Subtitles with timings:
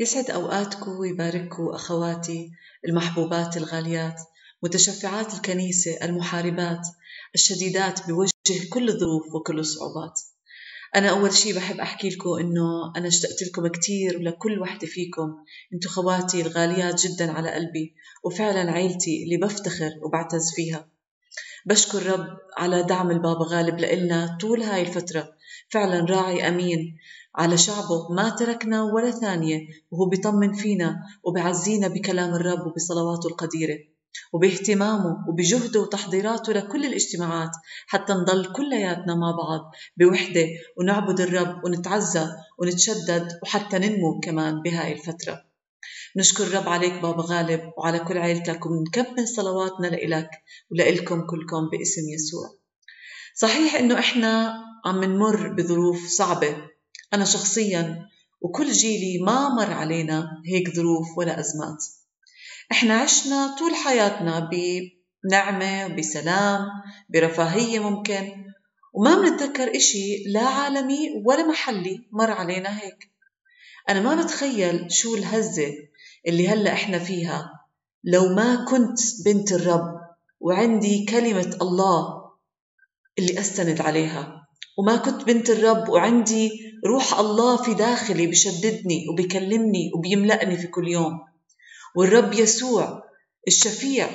[0.00, 2.50] يسعد أوقاتكم ويبارككم أخواتي
[2.88, 4.20] المحبوبات الغاليات
[4.62, 6.88] متشفعات الكنيسة المحاربات
[7.34, 8.32] الشديدات بوجه
[8.70, 10.20] كل الظروف وكل الصعوبات.
[10.96, 15.34] أنا أول شي بحب أحكي لكم إنه أنا اشتقت لكم كتير ولكل وحدة فيكم.
[15.74, 17.94] أنتم خواتي الغاليات جدا على قلبي
[18.24, 20.88] وفعلا عيلتي اللي بفتخر وبعتز فيها.
[21.66, 22.26] بشكر رب
[22.56, 25.32] على دعم البابا غالب لإلنا طول هاي الفترة.
[25.68, 26.96] فعلا راعي أمين.
[27.36, 33.78] على شعبه ما تركنا ولا ثانية وهو بيطمن فينا وبعزينا بكلام الرب وبصلواته القديرة
[34.32, 37.50] وباهتمامه وبجهده وتحضيراته لكل الاجتماعات
[37.86, 42.26] حتى نضل كلياتنا مع بعض بوحدة ونعبد الرب ونتعزى
[42.58, 45.44] ونتشدد وحتى ننمو كمان بهاي الفترة.
[46.16, 50.30] نشكر الرب عليك بابا غالب وعلى كل عيلتك ونكمل صلواتنا لإلك
[50.70, 52.50] ولإلكم كلكم باسم يسوع.
[53.34, 56.56] صحيح إنه إحنا عم نمر بظروف صعبة
[57.14, 58.08] أنا شخصيا
[58.40, 61.84] وكل جيلي ما مر علينا هيك ظروف ولا أزمات.
[62.72, 64.50] إحنا عشنا طول حياتنا
[65.24, 66.66] بنعمة بسلام
[67.08, 68.44] برفاهية ممكن
[68.94, 73.10] وما بنتذكر إشي لا عالمي ولا محلي مر علينا هيك.
[73.88, 75.74] أنا ما بتخيل شو الهزة
[76.26, 77.50] اللي هلأ إحنا فيها.
[78.04, 80.00] لو ما كنت بنت الرب
[80.40, 82.30] وعندي كلمة الله
[83.18, 84.45] اللي أستند عليها.
[84.76, 86.50] وما كنت بنت الرب وعندي
[86.86, 91.20] روح الله في داخلي بشددني وبكلمني وبيملأني في كل يوم.
[91.96, 93.02] والرب يسوع
[93.48, 94.08] الشفيع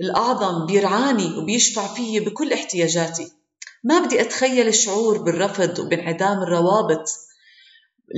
[0.00, 3.32] الأعظم بيرعاني وبيشفع فيي بكل احتياجاتي.
[3.84, 7.04] ما بدي أتخيل الشعور بالرفض وبانعدام الروابط.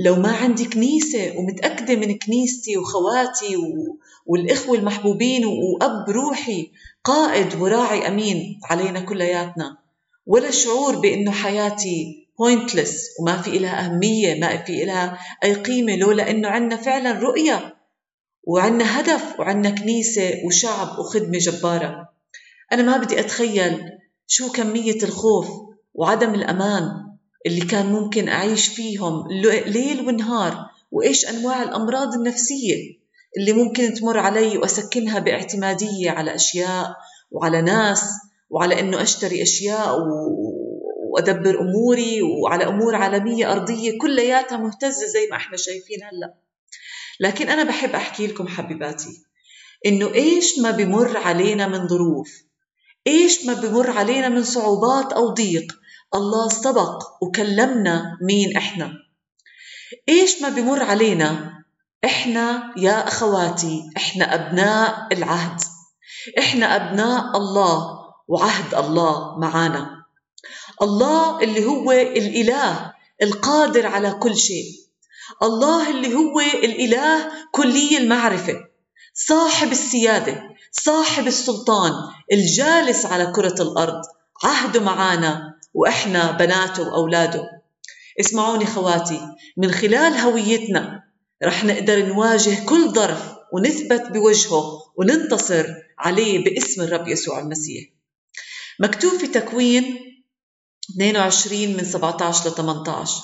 [0.05, 3.55] لو ما عندي كنيسة ومتأكدة من كنيستي وخواتي
[4.25, 6.71] والإخوة المحبوبين وأب روحي
[7.03, 9.82] قائد وراعي أمين علينا كلياتنا.
[10.25, 16.29] ولا شعور بأنه حياتي pointless وما في إلها أهمية ما في إلها أي قيمة لولا
[16.29, 17.75] أنه عندنا فعلا رؤية
[18.43, 22.09] وعندنا هدف وعندنا كنيسة وشعب وخدمة جبارة.
[22.71, 23.89] أنا ما بدي أتخيل
[24.27, 25.47] شو كمية الخوف
[25.93, 26.83] وعدم الأمان
[27.45, 29.27] اللي كان ممكن أعيش فيهم
[29.65, 32.75] ليل ونهار وإيش أنواع الأمراض النفسية
[33.37, 36.95] اللي ممكن تمر علي وأسكنها باعتمادية على أشياء
[37.31, 38.03] وعلى ناس
[38.53, 39.97] وعلى أنه أشتري أشياء
[41.13, 46.33] وأدبر أموري وعلى أمور عالمية أرضية كلياتها مهتزة زي ما إحنا شايفين هلأ.
[47.19, 49.23] لكن أنا بحب أحكي لكم حبيباتي
[49.85, 52.43] إنه إيش ما بمر علينا من ظروف
[53.07, 55.73] إيش ما بمر علينا من صعوبات أو ضيق
[56.15, 58.91] الله سبق وكلمنا مين إحنا.
[60.09, 61.53] إيش ما بمر علينا
[62.05, 65.59] إحنا يا أخواتي إحنا أبناء العهد
[66.39, 68.02] إحنا أبناء الله.
[68.33, 70.05] وعهد الله معانا.
[70.81, 74.65] الله اللي هو الإله القادر على كل شيء.
[75.43, 78.53] الله اللي هو الإله كلي المعرفة.
[79.13, 81.91] صاحب السيادة صاحب السلطان
[82.31, 84.01] الجالس على كرة الأرض.
[84.43, 87.61] عهده معانا وإحنا بناته وأولاده.
[88.19, 89.21] اسمعوني خواتي
[89.57, 91.03] من خلال هويتنا
[91.43, 95.65] رح نقدر نواجه كل ظرف ونثبت بوجهه وننتصر
[95.99, 97.92] عليه باسم الرب يسوع المسيح.
[98.79, 99.83] مكتوب في تكوين
[100.91, 103.21] 22 من 17 ل 18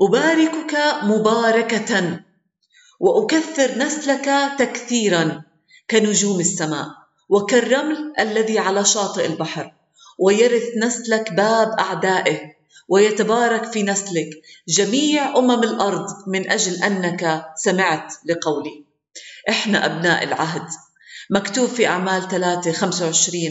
[0.00, 2.20] أباركك مباركة
[3.00, 5.42] وأكثر نسلك تكثيرا
[5.90, 6.86] كنجوم السماء
[7.28, 9.72] وكالرمل الذي على شاطئ البحر
[10.18, 12.40] ويرث نسلك باب أعدائه
[12.88, 14.30] ويتبارك في نسلك
[14.68, 18.84] جميع أمم الأرض من أجل أنك سمعت لقولي.
[19.48, 20.68] إحنا أبناء العهد.
[21.30, 23.42] مكتوب في أعمال 3 25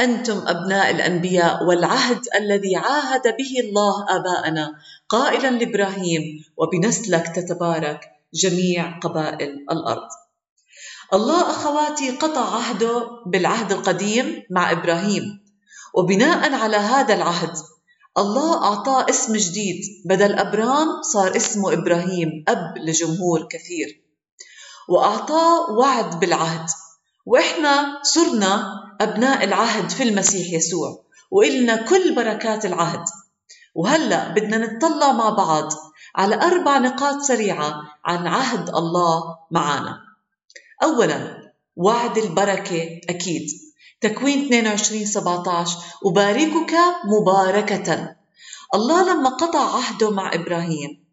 [0.00, 4.72] أنتم أبناء الأنبياء والعهد الذي عاهد به الله آباءنا
[5.08, 6.22] قائلا لإبراهيم
[6.56, 8.00] وبنسلك تتبارك
[8.34, 10.08] جميع قبائل الأرض.
[11.12, 15.24] الله أخواتي قطع عهده بالعهد القديم مع إبراهيم.
[15.94, 17.54] وبناء على هذا العهد
[18.18, 19.80] الله أعطاه اسم جديد.
[20.04, 24.04] بدل أبرام صار اسمه إبراهيم أب لجمهور كثير.
[24.88, 26.68] وأعطاه وعد بالعهد.
[27.28, 33.04] وإحنا صرنا أبناء العهد في المسيح يسوع وإلنا كل بركات العهد.
[33.74, 35.68] وهلأ بدنا نتطلع مع بعض
[36.16, 40.00] على أربع نقاط سريعة عن عهد الله معنا
[40.82, 43.46] أولا وعد البركة أكيد.
[44.00, 48.16] تكوين 22 17 أباركك مباركة.
[48.74, 51.04] الله لما قطع عهده مع إبراهيم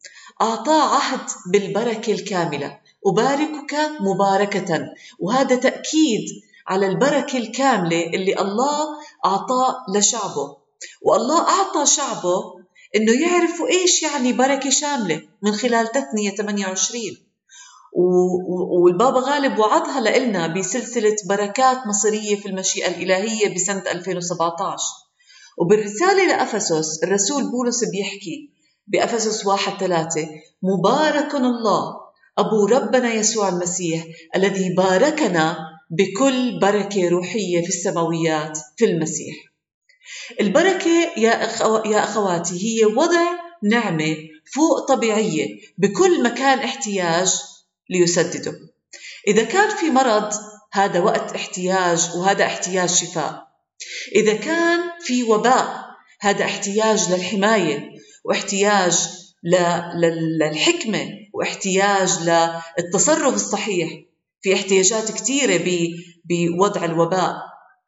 [0.41, 2.84] أعطاه عهد بالبركة الكاملة.
[3.05, 4.79] أباركك مباركة
[5.19, 6.25] وهذا تأكيد
[6.67, 8.87] على البركة الكاملة اللي الله
[9.25, 10.57] أعطاه لشعبه.
[11.01, 12.41] والله أعطى شعبه
[12.95, 17.01] إنه يعرفوا إيش يعني بركة شاملة من خلال تثنية 28
[18.83, 24.77] والبابا غالب وعدها لنا بسلسلة بركات مصيرية في المشيئة الإلهية بسنة 2017
[25.57, 28.49] وبالرسالة لأفسس الرسول بولس بيحكي
[28.87, 30.27] بأفسس واحد ثلاثة
[30.63, 32.04] مبارك الله
[32.37, 34.05] أبو ربنا يسوع المسيح
[34.35, 35.57] الذي باركنا
[35.89, 39.35] بكل بركة روحية في السماويات في المسيح.
[40.39, 41.91] البركة يا, أخو...
[41.91, 43.21] يا أخواتي هي وضع
[43.63, 44.17] نعمة
[44.55, 45.47] فوق طبيعية
[45.77, 47.33] بكل مكان احتياج
[47.89, 48.59] ليسدده.
[49.27, 50.33] إذا كان في مرض
[50.73, 53.47] هذا وقت احتياج وهذا احتياج شفاء.
[54.15, 55.85] إذا كان في وباء
[56.21, 57.89] هذا احتياج للحماية
[58.25, 58.99] واحتياج
[59.95, 62.09] للحكمة واحتياج
[62.80, 63.89] للتصرف الصحيح
[64.42, 65.63] في احتياجات كثيرة
[66.25, 67.36] بوضع الوباء.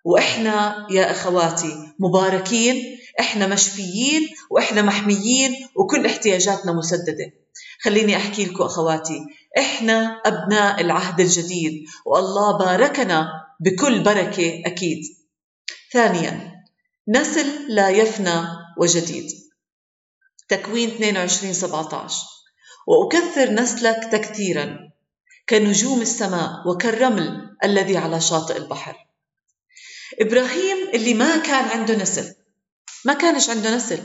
[0.05, 7.33] وإحنا يا أخواتي مباركين إحنا مشفيين وإحنا محميين وكل احتياجاتنا مسددة.
[7.81, 9.19] خليني أحكي لكم أخواتي
[9.57, 11.73] إحنا أبناء العهد الجديد
[12.05, 13.29] والله باركنا
[13.59, 14.99] بكل بركة أكيد.
[15.93, 16.51] ثانيا
[17.07, 18.43] نسل لا يفنى
[18.77, 19.46] وجديد.
[20.49, 22.25] تكوين 22 17
[22.87, 24.77] وأكثر نسلك تكثيرا
[25.49, 28.95] كنجوم السماء وكالرمل الذي على شاطئ البحر.
[30.21, 32.35] إبراهيم اللي ما كان عنده نسل
[33.05, 33.99] ما كانش عنده نسل.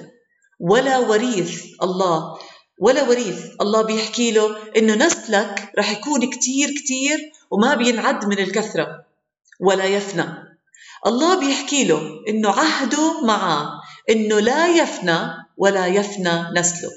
[0.60, 2.38] ولا وريث الله
[2.78, 7.18] ولا وريث الله بيحكي له إنه نسلك رح يكون كتير كتير
[7.50, 9.06] وما بينعد من الكثرة
[9.60, 10.24] ولا يفنى.
[11.06, 13.70] الله بيحكي له إنه عهده معاه
[14.10, 16.90] إنه لا يفنى ولا يفنى نسله.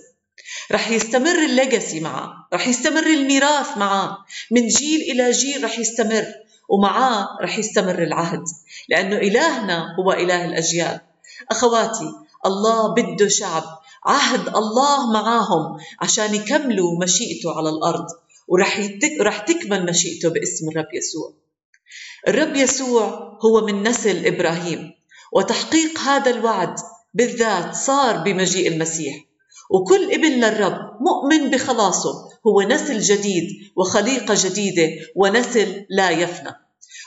[0.72, 4.18] رح يستمر الليجاسي معاه رح يستمر الميراث معاه
[4.52, 6.26] من جيل إلى جيل رح يستمر
[6.70, 8.44] ومعاه رح يستمر العهد.
[8.90, 11.02] لأنه إلهنا هو إله الأجيال.
[11.52, 12.12] أخواتي
[12.46, 13.64] الله بده شعب.
[14.06, 18.06] عهد الله معاهم عشان يكملوا مشيئته على الأرض
[18.48, 19.22] ورح يتك...
[19.22, 21.34] رح تكمل مشيئته باسم الرب يسوع.
[22.28, 24.92] الرب يسوع هو من نسل إبراهيم
[25.32, 26.76] وتحقيق هذا الوعد
[27.16, 29.16] بالذات صار بمجيء المسيح.
[29.70, 32.14] وكل ابن للرب مؤمن بخلاصه.
[32.48, 36.52] هو نسل جديد وخليقة جديدة ونسل لا يفنى.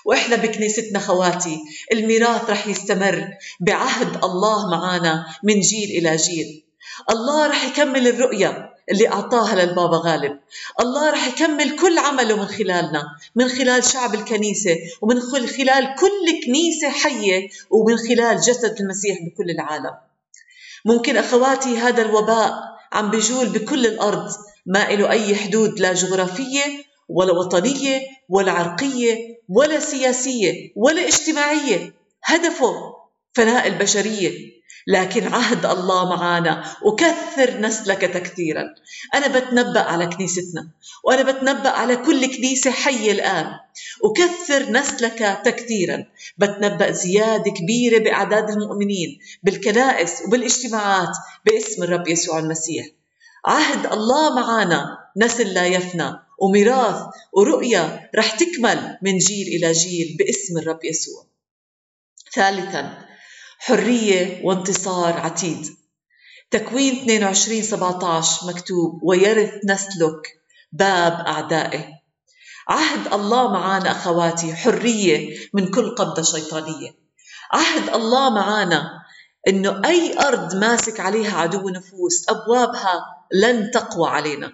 [0.05, 1.59] وإحنا بكنيستنا خواتي
[1.93, 3.29] الميراث رح يستمر
[3.61, 6.65] بعهد الله معنا من جيل إلى جيل.
[7.11, 10.39] الله رح يكمل الرؤية اللي أعطاها للبابا غالب.
[10.81, 13.03] الله رح يكمل كل عمله من خلالنا
[13.35, 19.95] من خلال شعب الكنيسة ومن خلال كل كنيسة حية ومن خلال جسد المسيح بكل العالم.
[20.85, 22.63] ممكن أخواتي هذا الوباء
[22.93, 24.33] عم بجول بكل الأرض
[24.67, 31.93] ما له أي حدود لا جغرافية ولا وطنية ولا عرقية ولا سياسية ولا اجتماعية.
[32.25, 32.95] هدفه
[33.33, 34.58] فناء البشرية.
[34.87, 38.75] لكن عهد الله معنا وكثر نسلك تكثيرا.
[39.15, 40.69] أنا بتنبأ على كنيستنا
[41.05, 43.53] وأنا بتنبأ على كل كنيسة حية الآن
[44.05, 46.05] وكثر نسلك تكثيرا.
[46.39, 51.17] بتنبأ زيادة كبيرة بأعداد المؤمنين بالكنائس وبالاجتماعات
[51.47, 52.87] باسم الرب يسوع المسيح.
[53.47, 60.59] عهد الله معنا نسل لا يفنى وميراث ورؤية رح تكمل من جيل إلى جيل باسم
[60.59, 61.27] الرب يسوع.
[62.35, 63.08] ثالثا
[63.59, 65.67] حرية وانتصار عتيد.
[66.51, 70.41] تكوين 22 17 مكتوب ويرث نسلك
[70.73, 71.85] باب أعدائه
[72.69, 76.91] عهد الله معانا أخواتي حرية من كل قبضة شيطانية.
[77.53, 79.03] عهد الله معانا
[79.49, 84.53] إنه أي أرض ماسك عليها عدو نفوس أبوابها لن تقوى علينا.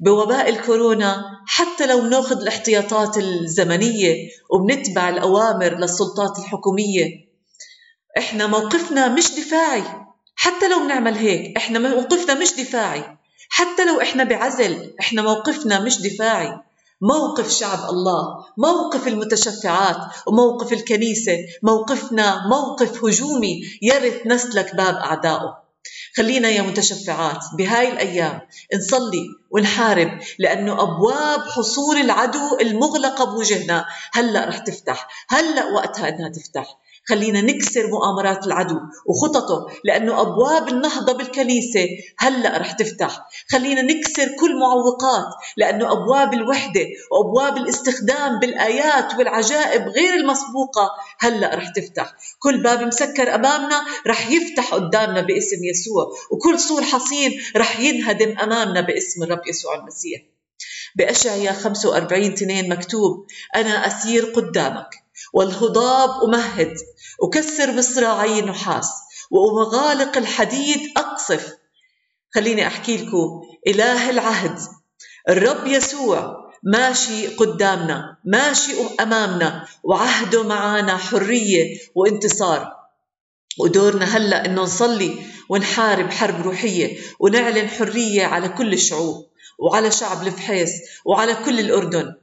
[0.00, 7.27] بوباء الكورونا حتى لو بناخذ الاحتياطات الزمنية وبنتبع الأوامر للسلطات الحكومية
[8.16, 9.82] إحنا موقفنا مش دفاعي.
[10.36, 13.04] حتى لو بنعمل هيك إحنا موقفنا مش دفاعي.
[13.50, 16.58] حتى لو إحنا بعزل إحنا موقفنا مش دفاعي.
[17.00, 19.96] موقف شعب الله موقف المتشفعات
[20.26, 23.60] وموقف الكنيسة موقفنا موقف هجومي.
[23.82, 25.58] يرث نسلك باب أعدائه.
[26.16, 28.40] خلينا يا متشفعات بهاي الأيام
[28.74, 36.78] نصلي ونحارب لأنه أبواب حصول العدو المغلقة بوجهنا هلأ رح تفتح هلأ وقتها إنها تفتح.
[37.08, 41.86] خلينا نكسر مؤامرات العدو وخططه لأنه أبواب النهضة بالكنيسة
[42.18, 43.20] هلأ رح تفتح.
[43.50, 51.68] خلينا نكسر كل معوقات لأنه أبواب الوحدة وأبواب الاستخدام بالآيات والعجائب غير المسبوقة هلأ رح
[51.68, 52.14] تفتح.
[52.38, 58.80] كل باب مسكر أمامنا رح يفتح قدامنا باسم يسوع وكل سور حصين رح ينهدم أمامنا
[58.80, 60.22] باسم الرب يسوع المسيح.
[60.96, 65.07] بأشعيا 45 2 مكتوب أنا أسير قدامك.
[65.32, 66.74] والهضاب أمهد
[67.22, 68.90] أكسر مصراعي نحاس
[69.30, 71.52] ومغالق الحديد أقصف.
[72.34, 74.58] خليني أحكي لكم إله العهد.
[75.28, 82.78] الرب يسوع ماشي قدامنا ماشي أمامنا وعهده معنا حرية وانتصار.
[83.58, 85.18] ودورنا هلأ إنه نصلي
[85.48, 89.26] ونحارب حرب روحية ونعلن حرية على كل الشعوب
[89.58, 90.70] وعلى شعب الفحيص
[91.04, 92.14] وعلى كل الأردن.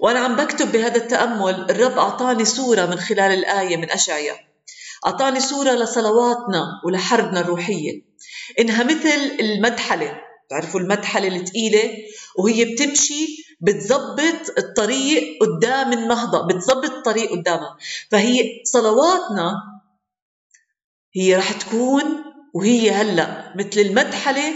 [0.00, 4.34] وأنا عم بكتب بهذا التأمل الرب أعطاني صورة من خلال الآية من أشعيا
[5.06, 8.02] أعطاني صورة لصلواتنا ولحربنا الروحية.
[8.60, 10.20] إنها مثل المدحلة.
[10.50, 11.96] تعرفوا المدحلة الثقيلة
[12.38, 13.26] وهي بتمشي
[13.60, 17.76] بتزبط الطريق قدام النهضة بتزبط الطريق قدامها.
[18.10, 19.52] فهي صلواتنا
[21.14, 22.04] هي رح تكون
[22.54, 24.54] وهي هلأ مثل المدحلة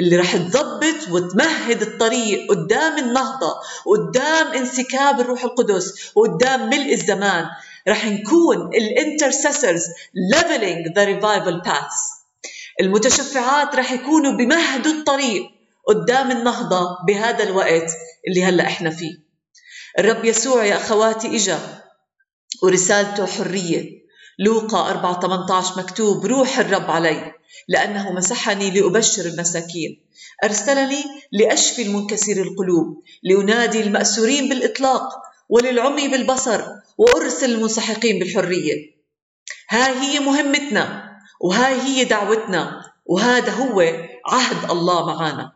[0.00, 3.54] اللي رح تضبط وتمهد الطريق قدام النهضة
[3.86, 7.46] قدام انسكاب الروح القدس وقدام ملء الزمان.
[7.88, 9.82] رح نكون الانترسسرز
[10.34, 12.24] leveling the revival paths.
[12.80, 15.42] المتشفعات رح يكونوا بمهدوا الطريق
[15.88, 17.92] قدام النهضة بهذا الوقت
[18.28, 19.14] اللي هلأ إحنا فيه.
[19.98, 21.58] الرب يسوع يا أخواتي إجا
[22.62, 24.04] ورسالته حرية.
[24.38, 27.33] لوقا 4 18 مكتوب روح الرب علي.
[27.68, 30.00] لأنه مسحني لأبشر المساكين.
[30.44, 35.08] أرسلني لأشفي المنكسر القلوب لأنادي المأسورين بالإطلاق
[35.48, 36.62] وللعمي بالبصر
[36.98, 38.94] وأرسل المنسحقين بالحرية.
[39.70, 43.80] ها هي مهمتنا وهاي هي دعوتنا وهذا هو
[44.26, 45.52] عهد الله معنا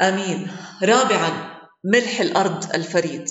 [0.00, 0.56] آمين.
[0.82, 3.30] رابعا ملح الأرض الفريد.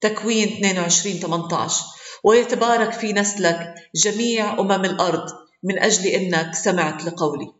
[0.00, 1.84] تكوين 22 18
[2.24, 5.30] ويتبارك في نسلك جميع أمم الأرض.
[5.62, 7.52] من أجل إنك سمعت لقولي.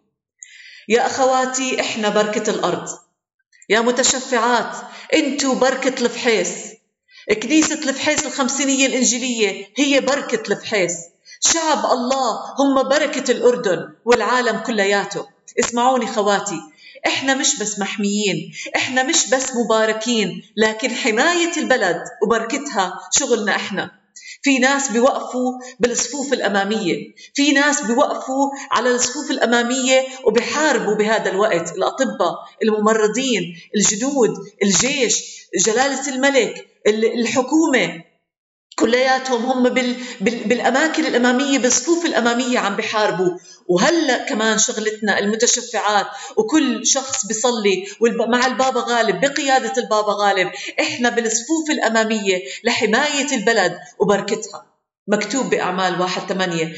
[0.89, 2.89] يا أخواتي إحنا بركة الأرض.
[3.69, 4.77] يا متشفعات
[5.15, 6.49] أنتوا بركة الفحيص.
[7.43, 10.93] كنيسة الفحيص الخمسينية الإنجيلية هي بركة الفحيص.
[11.41, 15.27] شعب الله هم بركة الأردن والعالم كلياته.
[15.61, 16.61] اسمعوني خواتي
[17.07, 24.00] إحنا مش بس محميين إحنا مش بس مباركين لكن حماية البلد وبركتها شغلنا إحنا.
[24.43, 32.35] في ناس بيوقفوا بالصفوف الأمامية في ناس بيوقفوا على الصفوف الأمامية وبيحاربوا بهذا الوقت الأطباء
[32.63, 34.31] الممرضين الجنود
[34.63, 35.25] الجيش
[35.67, 38.10] جلالة الملك الحكومة.
[38.81, 43.31] كلياتهم هم بال بال بالأماكن الأمامية بالصفوف الأمامية عم بحاربوا.
[43.69, 46.07] وهلأ كمان شغلتنا المتشفعات
[46.37, 47.87] وكل شخص بيصلي
[48.29, 54.70] مع البابا غالب بقيادة البابا غالب إحنا بالصفوف الأمامية لحماية البلد وبركتها.
[55.11, 56.73] مكتوب بأعمال واحد ثمانية.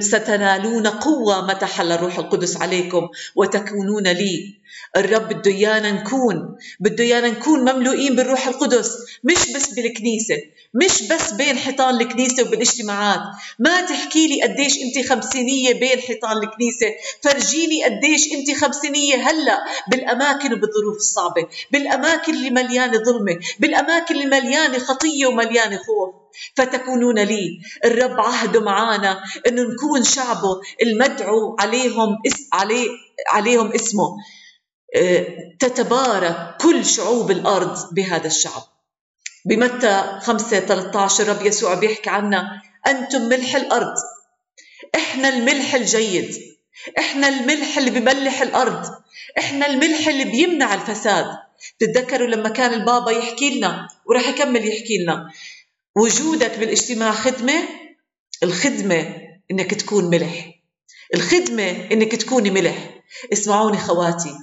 [0.00, 4.54] ستنالون قوة متى حل الروح القدس عليكم وتكونون لي.
[4.96, 6.56] الرب بده ايانا نكون.
[6.80, 8.90] بده ايانا نكون مملوئين بالروح القدس.
[9.24, 10.36] مش بس بالكنيسة.
[10.74, 13.20] مش بس بين حيطان الكنيسة وبالاجتماعات.
[13.58, 16.86] ما تحكي لي قديش أنت خمسينية بين حيطان الكنيسة.
[17.22, 21.46] فرجيني قديش أنت خمسينية هلأ بالأماكن وبالظروف الصعبة.
[21.70, 23.38] بالأماكن اللي مليانة ظلمة.
[23.58, 26.23] بالأماكن اللي مليانة خطية ومليانة خوف.
[26.56, 27.60] فتكونون لي.
[27.84, 32.88] الرب عهده معانا إنه نكون شعبه المدعو عليهم اس عليه
[33.30, 34.04] عليهم اسمه.
[34.96, 35.26] آه،
[35.60, 38.62] تتبارك كل شعوب الأرض بهذا الشعب.
[39.46, 43.94] بمتى 5 13 الرب يسوع بيحكي عنا أنتم ملح الأرض.
[44.94, 46.34] إحنا الملح الجيد.
[46.98, 48.84] إحنا الملح اللي بملح الأرض.
[49.38, 51.26] إحنا الملح اللي بيمنع الفساد.
[51.78, 55.30] تتذكروا لما كان البابا يحكي لنا وراح يكمل يحكي لنا.
[55.96, 57.54] وجودك بالاجتماع خدمة
[58.42, 59.16] الخدمة
[59.50, 60.54] إنك تكون ملح.
[61.14, 63.00] الخدمة إنك تكوني ملح.
[63.32, 64.34] اسمعوني خواتي.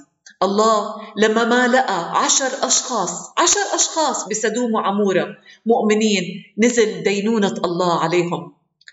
[0.42, 6.24] الله لما ما لقى عشر أشخاص عشر أشخاص بسدوم وعمورة مؤمنين
[6.58, 8.52] نزل دينونة الله عليهم.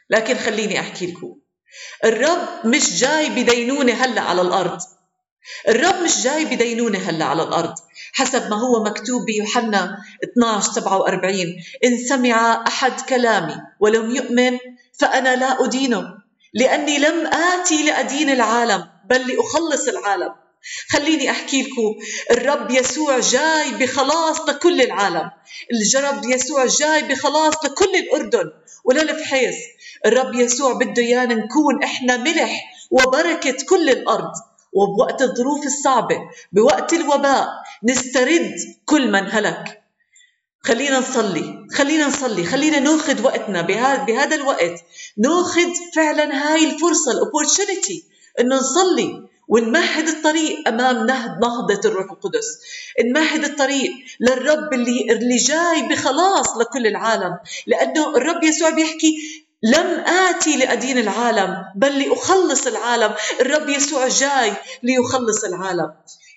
[0.10, 1.36] لكن خليني أحكي لكم.
[2.06, 4.80] الرب مش جاي بدينونة هلأ على الأرض.
[5.68, 7.74] الرب مش جاي بدينونة هلأ على الأرض.
[8.14, 11.36] حسب ما هو مكتوب بيوحنا 12 47
[11.84, 14.58] إن سمع أحد كلامي ولم يؤمن
[15.00, 16.04] فأنا لا أدينه
[16.54, 20.34] لأني لم آتي لأدين العالم بل لأخلص العالم.
[20.90, 21.96] خليني أحكي لكم
[22.32, 25.32] الرب يسوع جاي بخلاص لكل العالم.
[25.94, 28.52] الرب يسوع جاي بخلاص لكل الأردن.
[28.84, 29.56] وللفحيص
[30.06, 34.32] الرب يسوع بده إيانا نكون إحنا ملح وبركة كل الأرض.
[34.74, 36.18] وبوقت الظروف الصعبة
[36.52, 37.48] بوقت الوباء
[37.84, 39.84] نسترد كل من هلك.
[40.62, 44.74] خلينا نصلي خلينا نصلي خلينا ناخذ وقتنا بهذا بهذا الوقت
[45.18, 48.04] ناخذ فعلا هاي الفرصة الاوبورتونيتي
[48.40, 52.46] إنه نصلي ونمهد الطريق أمام نهض نهضة الروح القدس.
[53.06, 57.38] نمهد الطريق للرب اللي اللي جاي بخلاص لكل العالم.
[57.68, 59.18] لأنه الرب يسوع بيحكي
[59.64, 63.14] لم آتي لأدين العالم بل لأخلص العالم.
[63.42, 65.94] الرب يسوع جاي ليخلص العالم.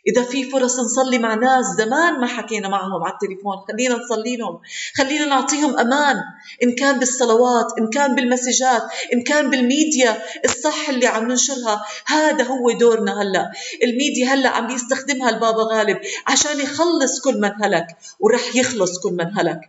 [0.07, 3.57] إذا في فرص نصلي مع ناس زمان ما حكينا معهم على التليفون.
[3.69, 4.61] خلينا نصلي لهم.
[4.97, 6.17] خلينا نعطيهم أمان.
[6.63, 11.85] إن كان بالصلوات إن كان بالمسجات إن كان بالميديا الصح اللي عم ننشرها.
[12.07, 13.51] هذا هو دورنا هلأ.
[13.85, 17.87] الميديا هلأ عم بيستخدمها البابا غالب عشان يخلص كل من هلك
[18.21, 19.61] ورح يخلص كل من هلك.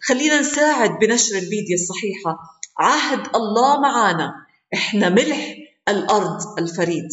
[0.00, 2.57] خلينا نساعد بنشر الميديا الصحيحة.
[2.78, 5.54] عهد الله معنا إحنا ملح
[5.88, 7.08] الأرض الفريد.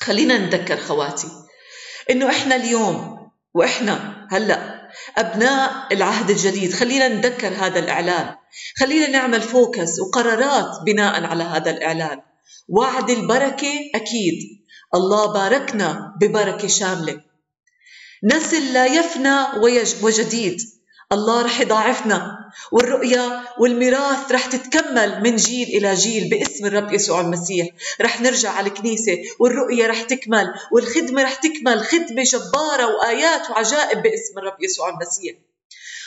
[0.00, 1.28] خلينا نتذكر خواتي.
[2.10, 6.72] إنه إحنا اليوم وإحنا هلأ أبناء العهد الجديد.
[6.72, 8.34] خلينا نتذكر هذا الإعلان.
[8.80, 12.20] خلينا نعمل فوكس وقرارات بناء على هذا الإعلان.
[12.68, 14.34] وعد البركة أكيد.
[14.94, 17.20] الله باركنا ببركة شاملة.
[18.24, 19.36] نسل لا يفنى
[20.02, 20.77] وجديد.
[21.12, 22.38] الله رح يضاعفنا
[22.72, 27.68] والرؤيا والميراث رح تتكمل من جيل إلى جيل باسم الرب يسوع المسيح.
[28.00, 34.38] رح نرجع على الكنيسة والرؤيا رح تكمل والخدمة رح تكمل خدمة جبارة وآيات وعجائب باسم
[34.38, 35.34] الرب يسوع المسيح.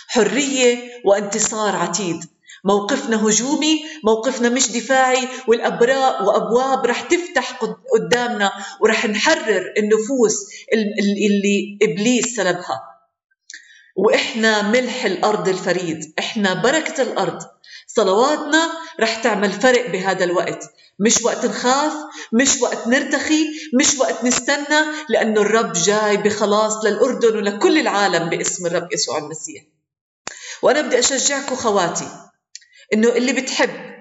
[0.07, 2.17] حرية وانتصار عتيد.
[2.63, 7.59] موقفنا هجومي موقفنا مش دفاعي والأبراء وأبواب رح تفتح
[7.93, 10.35] قدامنا ورح نحرر النفوس
[10.73, 12.90] اللي إبليس سلبها.
[13.95, 17.41] وإحنا ملح الأرض الفريد إحنا بركة الأرض.
[17.87, 20.63] صلواتنا رح تعمل فرق بهذا الوقت.
[20.99, 21.93] مش وقت نخاف
[22.33, 23.45] مش وقت نرتخي
[23.79, 24.79] مش وقت نستنى
[25.09, 29.63] لأنه الرب جاي بخلاص للأردن ولكل العالم باسم الرب يسوع المسيح.
[30.61, 32.07] وأنا بدي أشجعكم خواتي
[32.93, 33.91] إنه اللي بتحب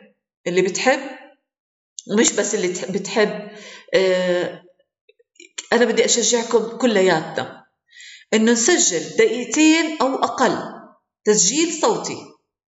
[0.47, 1.01] اللي بتحب
[2.19, 3.49] مش بس اللي بتحب
[3.95, 4.63] آه
[5.73, 7.60] أنا بدي أشجعكم كلياتنا.
[8.35, 10.59] انه نسجل دقيقتين أو أقل.
[11.25, 12.17] تسجيل صوتي.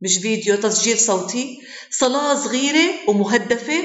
[0.02, 1.60] مش فيديو تسجيل صوتي.
[1.92, 3.84] صلاة صغيرة ومهدفة.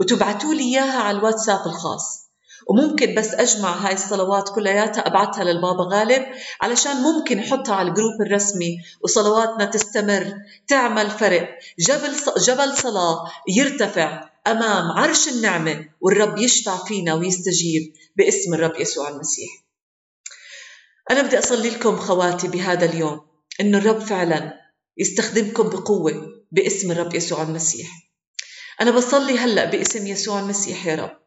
[0.00, 2.28] وتبعتوا لي إياها على الواتساب الخاص.
[2.68, 6.26] وممكن بس أجمع هاي الصلوات كلياتها أبعتها للبابا غالب
[6.60, 8.76] علشان ممكن أحطها على الجروب الرسمي.
[9.04, 10.34] وصلواتنا تستمر
[10.68, 11.48] تعمل فرق.
[11.78, 19.67] جبل جبل صلاة يرتفع أمام عرش النعمة والرب يشفع فينا ويستجيب باسم الرب يسوع المسيح.
[21.10, 23.20] أنا بدي أصلي لكم خواتي بهذا اليوم
[23.60, 24.60] إنه الرب فعلا
[24.98, 27.88] يستخدمكم بقوة باسم الرب يسوع المسيح.
[28.80, 31.18] أنا بصلي هلأ باسم يسوع المسيح يا رب.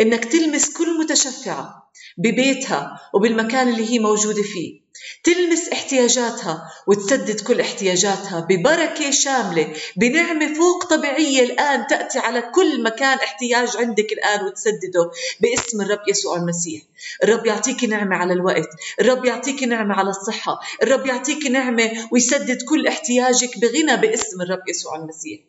[0.00, 4.83] إنك تلمس كل متشفعة ببيتها وبالمكان اللي هي موجودة فيه.
[5.24, 13.18] تلمس احتياجاتها وتسدد كل احتياجاتها ببركة شاملة بنعمة فوق طبيعية الآن تأتي على كل مكان
[13.18, 16.82] احتياج عندك الآن وتسدده باسم الرب يسوع المسيح.
[17.24, 18.68] الرب يعطيك نعمة على الوقت
[19.00, 24.96] الرب يعطيك نعمة على الصحة الرب يعطيك نعمة ويسدد كل احتياجك بغنى باسم الرب يسوع
[24.96, 25.40] المسيح.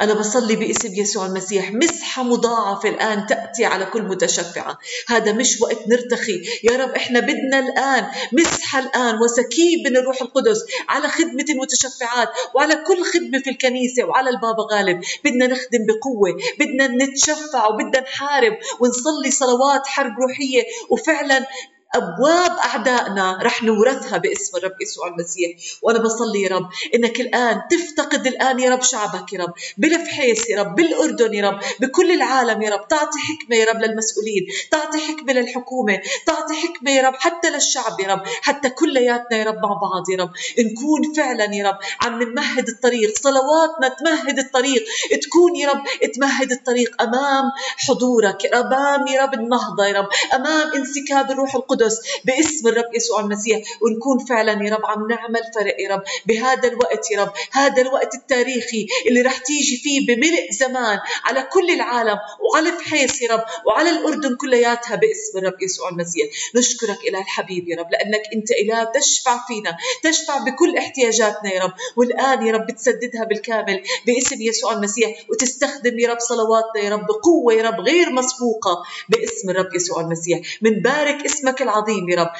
[0.00, 1.72] أنا بصلي باسم يسوع المسيح.
[1.72, 4.78] مسحة مضاعفة الآن تأتي على كل متشفعة.
[5.08, 6.42] هذا مش وقت نرتخي.
[6.64, 12.74] يا رب إحنا بدنا الآن مسحة الآن وسكيب من الروح القدس على خدمة المتشفعات وعلى
[12.74, 15.00] كل خدمة في الكنيسة وعلى البابا غالب.
[15.24, 16.36] بدنا نخدم بقوة.
[16.58, 20.62] بدنا نتشفع وبدنا نحارب ونصلي صلوات حرب روحية.
[20.90, 21.46] وفعلا
[21.94, 25.50] أبواب أعدائنا رح نورثها باسم الرب يسوع المسيح.
[25.82, 30.62] وأنا بصلي يا رب إنك الآن تفتقد الآن يا رب شعبك يا رب بلفحيس يا
[30.62, 32.88] رب بالأردن يا رب بكل العالم يا رب.
[32.88, 38.08] تعطي حكمة يا رب للمسؤولين تعطي حكمة للحكومة تعطي حكمة يا رب حتى للشعب يا
[38.08, 40.30] رب حتى كلياتنا يا رب مع بعض يا رب.
[40.58, 44.84] نكون فعلا يا رب عم نمهد الطريق صلواتنا تمهد الطريق
[45.22, 45.82] تكون يا رب
[46.14, 47.44] تمهد الطريق أمام
[47.88, 48.46] حضورك.
[48.46, 51.79] أمام يا رب النهضة يا رب أمام انسكاب الروح القدس.
[51.80, 56.68] القدس باسم الرب يسوع المسيح ونكون فعلا يا رب عم نعمل فرق يا رب بهذا
[56.68, 62.18] الوقت يا رب هذا الوقت التاريخي اللي رح تيجي فيه بملء زمان على كل العالم
[62.40, 66.26] وعلى فحيص يا رب وعلى الأردن كلياتها باسم الرب يسوع المسيح.
[66.56, 71.72] نشكرك إله الحبيب يا رب لأنك أنت إله تشفع فينا تشفع بكل احتياجاتنا يا رب
[71.96, 77.54] والآن يا رب تسددها بالكامل باسم يسوع المسيح وتستخدم يا رب صلواتنا يا رب بقوة
[77.54, 80.40] يا رب غير مسبوقة باسم الرب يسوع المسيح.
[80.62, 81.69] من بارك اسمك العظيم.
[82.08, 82.30] يا رب.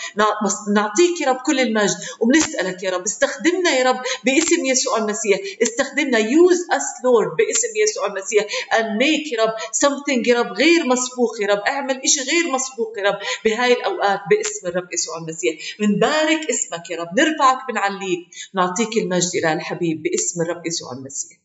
[0.74, 1.96] نعطيك يا رب كل المجد.
[2.20, 3.02] وبنسألك يا رب.
[3.02, 5.38] استخدمنا يا رب باسم يسوع المسيح.
[5.62, 6.18] استخدمنا.
[6.18, 8.44] Use us Lord باسم يسوع المسيح.
[8.72, 11.58] And make يا رب something يا رب غير مسبوق يا رب.
[11.58, 15.54] اعمل إشي غير مسبوق يا رب بهاي الأوقات باسم الرب يسوع المسيح.
[15.78, 17.20] بنبارك اسمك يا رب.
[17.20, 18.20] نرفعك بنعليك.
[18.54, 21.38] نعطيك المجد إلى الحبيب باسم الرب يسوع المسيح.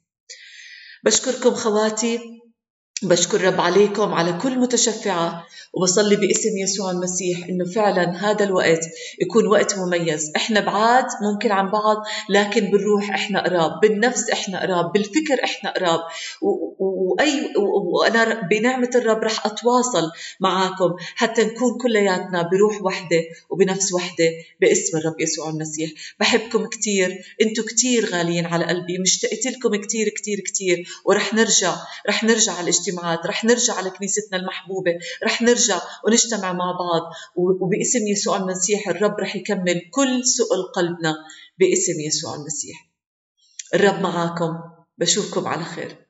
[1.03, 2.34] بشكركم خواتي.
[3.07, 8.79] بشكر رب عليكم على كل متشفعة وبصلي باسم يسوع المسيح إنه فعلا هذا الوقت
[9.21, 10.31] يكون وقت مميز.
[10.35, 11.97] إحنا بعاد ممكن عن بعض
[12.29, 15.99] لكن بالروح إحنا قراب بالنفس إحنا قراب بالفكر إحنا قراب.
[16.41, 17.53] واي
[17.93, 24.29] وأنا بنعمة الرب رح أتواصل معاكم حتى نكون كلياتنا بروح وحدة وبنفس وحدة
[24.61, 25.91] باسم الرب يسوع المسيح.
[26.19, 31.75] بحبكم كثير أنتم كثير غاليين على قلبي مشتقت لكم كثير كثير كثير ورح نرجع
[32.07, 34.91] رح نرجع على الاجتماعات رح نرجع على كنيستنا المحبوبة
[35.23, 41.15] رح نرجع ونجتمع مع بعض وباسم يسوع المسيح الرب رح يكمل كل سؤل قلبنا
[41.59, 42.89] باسم يسوع المسيح.
[43.73, 44.59] الرب معاكم
[44.97, 46.04] بشوفكم على خير.